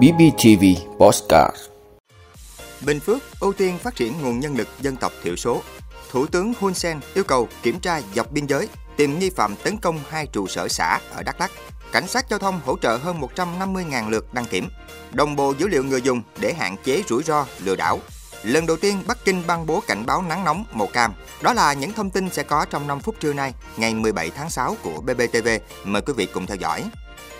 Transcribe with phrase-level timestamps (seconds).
[0.00, 0.64] BBTV
[0.98, 1.56] Postcard
[2.86, 5.62] Bình Phước ưu tiên phát triển nguồn nhân lực dân tộc thiểu số.
[6.10, 9.76] Thủ tướng Hun Sen yêu cầu kiểm tra dọc biên giới, tìm nghi phạm tấn
[9.76, 11.50] công hai trụ sở xã ở Đắk Lắk.
[11.92, 14.68] Cảnh sát giao thông hỗ trợ hơn 150.000 lượt đăng kiểm.
[15.12, 17.98] Đồng bộ dữ liệu người dùng để hạn chế rủi ro lừa đảo.
[18.42, 21.14] Lần đầu tiên Bắc Kinh ban bố cảnh báo nắng nóng màu cam.
[21.42, 24.50] Đó là những thông tin sẽ có trong 5 phút trưa nay, ngày 17 tháng
[24.50, 25.48] 6 của BBTV.
[25.84, 26.84] Mời quý vị cùng theo dõi.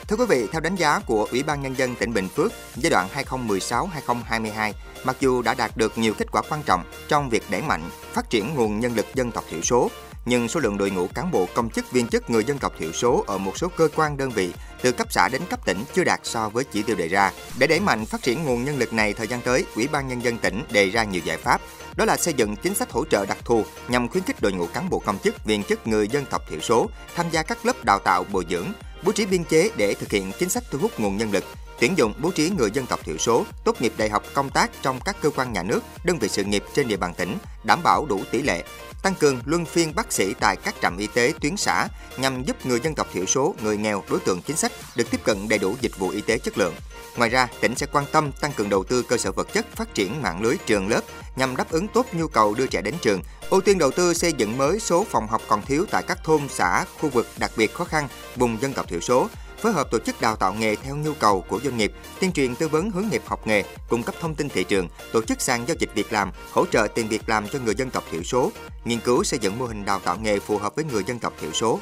[0.09, 2.91] Thưa quý vị, theo đánh giá của Ủy ban Nhân dân tỉnh Bình Phước, giai
[2.91, 4.73] đoạn 2016-2022,
[5.05, 8.31] mặc dù đã đạt được nhiều kết quả quan trọng trong việc đẩy mạnh phát
[8.31, 9.91] triển nguồn nhân lực dân tộc thiểu số,
[10.25, 12.93] nhưng số lượng đội ngũ cán bộ công chức viên chức người dân tộc thiểu
[12.93, 14.53] số ở một số cơ quan đơn vị
[14.83, 17.33] từ cấp xã đến cấp tỉnh chưa đạt so với chỉ tiêu đề ra.
[17.59, 20.25] Để đẩy mạnh phát triển nguồn nhân lực này thời gian tới, Ủy ban nhân
[20.25, 21.61] dân tỉnh đề ra nhiều giải pháp,
[21.97, 24.67] đó là xây dựng chính sách hỗ trợ đặc thù nhằm khuyến khích đội ngũ
[24.67, 27.85] cán bộ công chức viên chức người dân tộc thiểu số tham gia các lớp
[27.85, 28.67] đào tạo bồi dưỡng,
[29.03, 31.45] bố trí biên chế để thực hiện chính sách thu hút nguồn nhân lực,
[31.81, 34.71] tuyển dụng bố trí người dân tộc thiểu số tốt nghiệp đại học công tác
[34.83, 37.81] trong các cơ quan nhà nước, đơn vị sự nghiệp trên địa bàn tỉnh, đảm
[37.83, 38.65] bảo đủ tỷ lệ,
[39.03, 42.67] tăng cường luân phiên bác sĩ tại các trạm y tế tuyến xã nhằm giúp
[42.67, 45.59] người dân tộc thiểu số, người nghèo, đối tượng chính sách được tiếp cận đầy
[45.59, 46.75] đủ dịch vụ y tế chất lượng.
[47.17, 49.95] Ngoài ra, tỉnh sẽ quan tâm tăng cường đầu tư cơ sở vật chất, phát
[49.95, 51.01] triển mạng lưới trường lớp
[51.37, 54.33] nhằm đáp ứng tốt nhu cầu đưa trẻ đến trường, ưu tiên đầu tư xây
[54.33, 57.75] dựng mới số phòng học còn thiếu tại các thôn, xã, khu vực đặc biệt
[57.75, 59.29] khó khăn, vùng dân tộc thiểu số,
[59.63, 62.55] phối hợp tổ chức đào tạo nghề theo nhu cầu của doanh nghiệp, tuyên truyền
[62.55, 65.65] tư vấn hướng nghiệp học nghề, cung cấp thông tin thị trường, tổ chức sàn
[65.69, 68.53] giao dịch việc làm, hỗ trợ tiền việc làm cho người dân tộc thiểu số,
[68.85, 71.33] nghiên cứu xây dựng mô hình đào tạo nghề phù hợp với người dân tộc
[71.41, 71.79] thiểu số.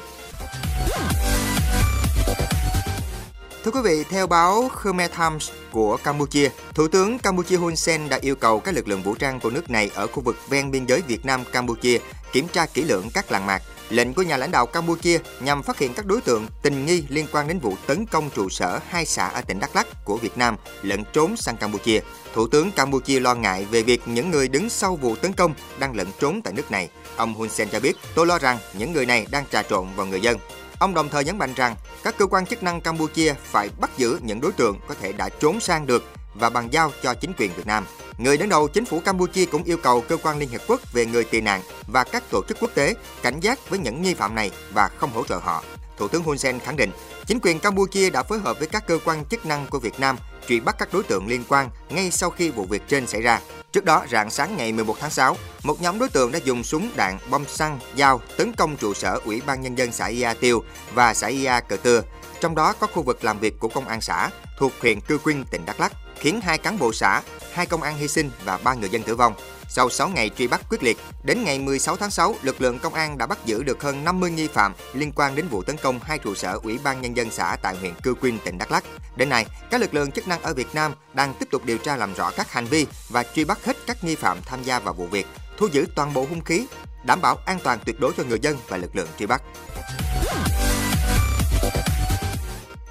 [3.69, 8.19] Thưa quý vị, theo báo Khmer Times của Campuchia, Thủ tướng Campuchia Hun Sen đã
[8.21, 10.85] yêu cầu các lực lượng vũ trang của nước này ở khu vực ven biên
[10.85, 11.99] giới Việt Nam Campuchia
[12.31, 13.61] kiểm tra kỹ lưỡng các làng mạc.
[13.89, 17.25] Lệnh của nhà lãnh đạo Campuchia nhằm phát hiện các đối tượng tình nghi liên
[17.31, 20.37] quan đến vụ tấn công trụ sở hai xã ở tỉnh Đắk Lắk của Việt
[20.37, 21.99] Nam lẫn trốn sang Campuchia.
[22.33, 25.95] Thủ tướng Campuchia lo ngại về việc những người đứng sau vụ tấn công đang
[25.95, 26.89] lẫn trốn tại nước này.
[27.15, 30.05] Ông Hun Sen cho biết, tôi lo rằng những người này đang trà trộn vào
[30.05, 30.37] người dân.
[30.79, 34.19] Ông đồng thời nhấn mạnh rằng, các cơ quan chức năng Campuchia phải bắt giữ
[34.23, 36.03] những đối tượng có thể đã trốn sang được
[36.33, 37.85] và bàn giao cho chính quyền Việt Nam.
[38.17, 41.05] Người đứng đầu chính phủ Campuchia cũng yêu cầu cơ quan Liên Hiệp Quốc về
[41.05, 44.35] người tị nạn và các tổ chức quốc tế cảnh giác với những nghi phạm
[44.35, 45.63] này và không hỗ trợ họ.
[45.99, 46.91] Thủ tướng Hun Sen khẳng định,
[47.25, 50.17] chính quyền Campuchia đã phối hợp với các cơ quan chức năng của Việt Nam
[50.47, 53.39] truy bắt các đối tượng liên quan ngay sau khi vụ việc trên xảy ra.
[53.71, 56.89] Trước đó, rạng sáng ngày 11 tháng 6, một nhóm đối tượng đã dùng súng
[56.95, 60.63] đạn, bom xăng, dao tấn công trụ sở Ủy ban Nhân dân xã Ia Tiêu
[60.93, 62.01] và xã Ia Cờ Tưa,
[62.41, 65.43] trong đó có khu vực làm việc của công an xã thuộc huyện Cư Quyên,
[65.45, 67.21] tỉnh Đắk Lắk, khiến hai cán bộ xã,
[67.53, 69.33] hai công an hy sinh và ba người dân tử vong.
[69.69, 72.93] Sau 6 ngày truy bắt quyết liệt, đến ngày 16 tháng 6, lực lượng công
[72.93, 75.99] an đã bắt giữ được hơn 50 nghi phạm liên quan đến vụ tấn công
[76.03, 78.83] hai trụ sở Ủy ban Nhân dân xã tại huyện Cư Quyên, tỉnh Đắk Lắk.
[79.15, 81.95] Đến nay, các lực lượng chức năng ở Việt Nam đang tiếp tục điều tra
[81.95, 84.93] làm rõ các hành vi và truy bắt hết các nghi phạm tham gia vào
[84.93, 86.67] vụ việc, thu giữ toàn bộ hung khí,
[87.03, 89.41] đảm bảo an toàn tuyệt đối cho người dân và lực lượng truy bắt.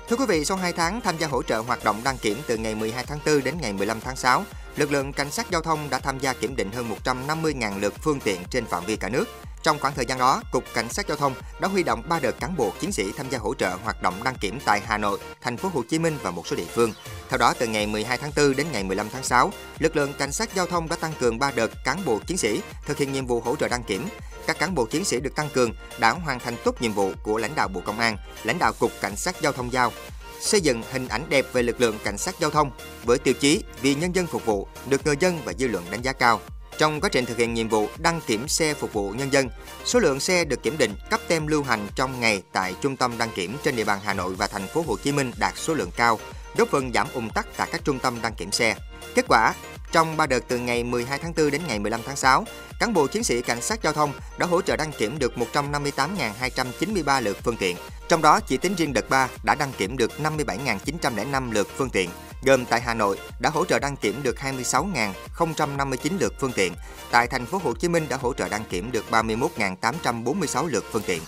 [0.09, 2.57] Thưa quý vị, sau 2 tháng tham gia hỗ trợ hoạt động đăng kiểm từ
[2.57, 4.45] ngày 12 tháng 4 đến ngày 15 tháng 6,
[4.77, 8.21] lực lượng cảnh sát giao thông đã tham gia kiểm định hơn 150.000 lượt phương
[8.21, 9.25] tiện trên phạm vi cả nước.
[9.63, 12.41] Trong khoảng thời gian đó, Cục Cảnh sát Giao thông đã huy động 3 đợt
[12.41, 15.19] cán bộ chiến sĩ tham gia hỗ trợ hoạt động đăng kiểm tại Hà Nội,
[15.41, 16.93] thành phố Hồ Chí Minh và một số địa phương.
[17.29, 20.33] Theo đó, từ ngày 12 tháng 4 đến ngày 15 tháng 6, lực lượng Cảnh
[20.33, 23.27] sát Giao thông đã tăng cường 3 đợt cán bộ chiến sĩ thực hiện nhiệm
[23.27, 24.09] vụ hỗ trợ đăng kiểm.
[24.47, 27.39] Các cán bộ chiến sĩ được tăng cường đã hoàn thành tốt nhiệm vụ của
[27.39, 29.93] lãnh đạo Bộ Công an, lãnh đạo Cục Cảnh sát Giao thông giao,
[30.41, 32.71] xây dựng hình ảnh đẹp về lực lượng cảnh sát giao thông
[33.05, 36.03] với tiêu chí vì nhân dân phục vụ được người dân và dư luận đánh
[36.03, 36.41] giá cao.
[36.79, 39.49] Trong quá trình thực hiện nhiệm vụ đăng kiểm xe phục vụ nhân dân,
[39.85, 43.19] số lượng xe được kiểm định cấp tem lưu hành trong ngày tại trung tâm
[43.19, 45.75] đăng kiểm trên địa bàn Hà Nội và thành phố Hồ Chí Minh đạt số
[45.75, 46.19] lượng cao,
[46.59, 48.75] góp phần giảm ùn tắc tại các trung tâm đăng kiểm xe.
[49.15, 49.55] Kết quả,
[49.93, 52.45] trong 3 đợt từ ngày 12 tháng 4 đến ngày 15 tháng 6,
[52.81, 57.21] cán bộ chiến sĩ cảnh sát giao thông đã hỗ trợ đăng kiểm được 158.293
[57.21, 57.77] lượt phương tiện.
[58.09, 62.11] Trong đó, chỉ tính riêng đợt 3 đã đăng kiểm được 57.905 lượt phương tiện,
[62.47, 66.73] gồm tại Hà Nội đã hỗ trợ đăng kiểm được 26.059 lượt phương tiện,
[67.11, 71.03] tại thành phố Hồ Chí Minh đã hỗ trợ đăng kiểm được 31.846 lượt phương
[71.07, 71.23] tiện.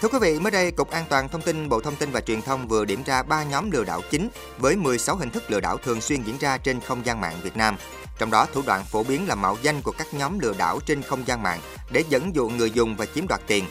[0.00, 2.42] Thưa quý vị, mới đây, Cục An toàn Thông tin Bộ Thông tin và Truyền
[2.42, 4.28] thông vừa điểm ra 3 nhóm lừa đảo chính
[4.58, 7.56] với 16 hình thức lừa đảo thường xuyên diễn ra trên không gian mạng Việt
[7.56, 7.76] Nam.
[8.18, 11.02] Trong đó, thủ đoạn phổ biến là mạo danh của các nhóm lừa đảo trên
[11.02, 11.60] không gian mạng
[11.92, 13.64] để dẫn dụ người dùng và chiếm đoạt tiền.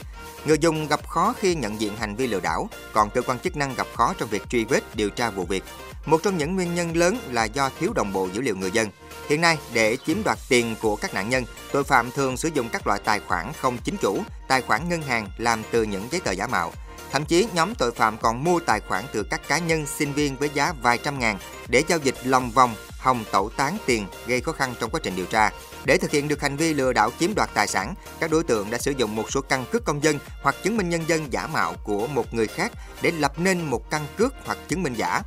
[0.45, 3.55] Người dùng gặp khó khi nhận diện hành vi lừa đảo, còn cơ quan chức
[3.55, 5.63] năng gặp khó trong việc truy vết điều tra vụ việc.
[6.05, 8.89] Một trong những nguyên nhân lớn là do thiếu đồng bộ dữ liệu người dân.
[9.29, 12.69] Hiện nay, để chiếm đoạt tiền của các nạn nhân, tội phạm thường sử dụng
[12.69, 16.21] các loại tài khoản không chính chủ, tài khoản ngân hàng làm từ những giấy
[16.21, 16.71] tờ giả mạo.
[17.11, 20.35] Thậm chí nhóm tội phạm còn mua tài khoản từ các cá nhân sinh viên
[20.35, 21.37] với giá vài trăm ngàn
[21.67, 22.75] để giao dịch lòng vòng,
[23.05, 25.51] hòng tẩu tán tiền gây khó khăn trong quá trình điều tra.
[25.85, 28.69] Để thực hiện được hành vi lừa đảo chiếm đoạt tài sản, các đối tượng
[28.69, 31.47] đã sử dụng một số căn cước công dân hoặc chứng minh nhân dân giả
[31.47, 32.71] mạo của một người khác
[33.01, 35.21] để lập nên một căn cước hoặc chứng minh giả.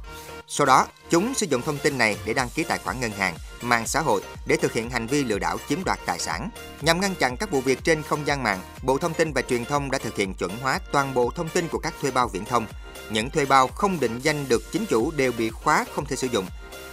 [0.46, 3.34] Sau đó, chúng sử dụng thông tin này để đăng ký tài khoản ngân hàng,
[3.62, 6.50] mạng xã hội để thực hiện hành vi lừa đảo chiếm đoạt tài sản.
[6.80, 9.64] Nhằm ngăn chặn các vụ việc trên không gian mạng, Bộ Thông tin và Truyền
[9.64, 12.44] thông đã thực hiện chuẩn hóa toàn bộ thông tin của các thuê bao viễn
[12.44, 12.66] thông.
[13.10, 16.26] Những thuê bao không định danh được chính chủ đều bị khóa không thể sử
[16.26, 16.46] dụng.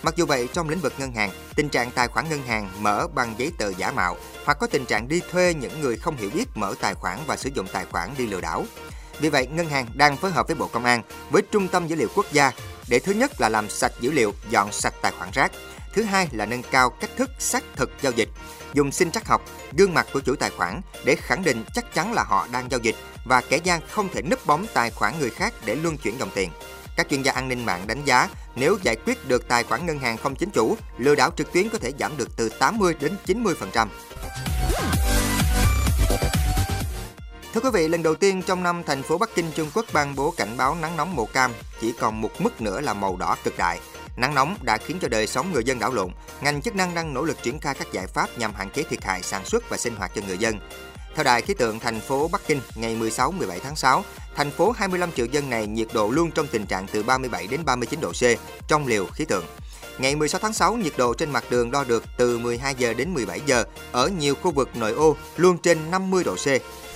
[0.05, 3.07] Mặc dù vậy, trong lĩnh vực ngân hàng, tình trạng tài khoản ngân hàng mở
[3.15, 6.29] bằng giấy tờ giả mạo hoặc có tình trạng đi thuê những người không hiểu
[6.33, 8.65] biết mở tài khoản và sử dụng tài khoản đi lừa đảo.
[9.19, 11.95] Vì vậy, ngân hàng đang phối hợp với Bộ Công an, với Trung tâm Dữ
[11.95, 12.51] liệu Quốc gia
[12.87, 15.51] để thứ nhất là làm sạch dữ liệu, dọn sạch tài khoản rác.
[15.93, 18.29] Thứ hai là nâng cao cách thức xác thực giao dịch,
[18.73, 19.41] dùng sinh trắc học,
[19.77, 22.79] gương mặt của chủ tài khoản để khẳng định chắc chắn là họ đang giao
[22.79, 26.19] dịch và kẻ gian không thể núp bóng tài khoản người khác để luân chuyển
[26.19, 26.49] dòng tiền.
[26.95, 29.99] Các chuyên gia an ninh mạng đánh giá nếu giải quyết được tài khoản ngân
[29.99, 33.15] hàng không chính chủ, lừa đảo trực tuyến có thể giảm được từ 80 đến
[33.25, 33.87] 90%.
[37.53, 40.15] Thưa quý vị, lần đầu tiên trong năm thành phố Bắc Kinh Trung Quốc ban
[40.15, 41.51] bố cảnh báo nắng nóng màu cam,
[41.81, 43.79] chỉ còn một mức nữa là màu đỏ cực đại.
[44.17, 46.09] Nắng nóng đã khiến cho đời sống người dân đảo lộn.
[46.41, 49.03] Ngành chức năng đang nỗ lực triển khai các giải pháp nhằm hạn chế thiệt
[49.03, 50.59] hại sản xuất và sinh hoạt cho người dân.
[51.15, 54.03] Theo đài khí tượng thành phố Bắc Kinh, ngày 16-17 tháng 6,
[54.35, 57.65] thành phố 25 triệu dân này nhiệt độ luôn trong tình trạng từ 37 đến
[57.65, 58.23] 39 độ C
[58.67, 59.45] trong liều khí tượng.
[59.97, 63.13] Ngày 16 tháng 6, nhiệt độ trên mặt đường đo được từ 12 giờ đến
[63.13, 66.47] 17 giờ ở nhiều khu vực nội ô luôn trên 50 độ C.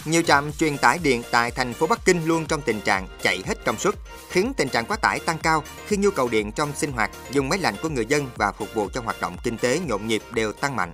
[0.07, 3.44] Nhiều trạm truyền tải điện tại thành phố Bắc Kinh luôn trong tình trạng chạy
[3.45, 3.95] hết công suất,
[4.30, 7.50] khiến tình trạng quá tải tăng cao khi nhu cầu điện trong sinh hoạt, dùng
[7.50, 10.21] máy lạnh của người dân và phục vụ cho hoạt động kinh tế nhộn nhịp
[10.31, 10.94] đều tăng mạnh.